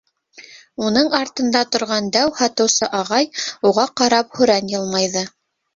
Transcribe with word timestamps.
Уның 0.85 1.11
артында 1.17 1.61
торған 1.75 2.09
дәү 2.17 2.33
һатыусы 2.41 2.91
ағай 3.03 3.31
уға 3.73 3.87
ҡарап 4.03 4.35
һүрән 4.41 4.77
йылмайҙы. 4.79 5.29